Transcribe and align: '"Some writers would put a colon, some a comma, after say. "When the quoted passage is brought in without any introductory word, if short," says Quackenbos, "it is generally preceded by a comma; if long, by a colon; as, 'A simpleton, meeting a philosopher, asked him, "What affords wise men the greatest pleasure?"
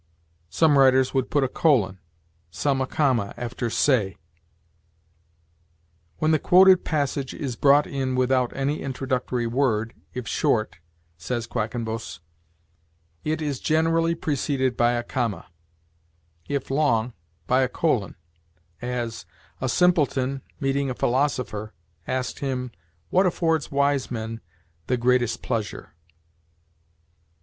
'"Some 0.49 0.79
writers 0.79 1.13
would 1.13 1.29
put 1.29 1.43
a 1.43 1.47
colon, 1.47 1.99
some 2.49 2.81
a 2.81 2.87
comma, 2.87 3.35
after 3.37 3.69
say. 3.69 4.17
"When 6.17 6.31
the 6.31 6.39
quoted 6.39 6.83
passage 6.83 7.35
is 7.35 7.55
brought 7.55 7.85
in 7.85 8.15
without 8.15 8.51
any 8.57 8.81
introductory 8.81 9.45
word, 9.45 9.93
if 10.15 10.27
short," 10.27 10.77
says 11.19 11.45
Quackenbos, 11.45 12.19
"it 13.23 13.43
is 13.43 13.59
generally 13.59 14.15
preceded 14.15 14.75
by 14.75 14.93
a 14.93 15.03
comma; 15.03 15.45
if 16.49 16.71
long, 16.71 17.13
by 17.45 17.61
a 17.61 17.69
colon; 17.69 18.15
as, 18.81 19.27
'A 19.61 19.69
simpleton, 19.69 20.41
meeting 20.59 20.89
a 20.89 20.95
philosopher, 20.95 21.73
asked 22.07 22.39
him, 22.39 22.71
"What 23.11 23.27
affords 23.27 23.69
wise 23.71 24.09
men 24.09 24.41
the 24.87 24.97
greatest 24.97 25.43
pleasure?" 25.43 25.93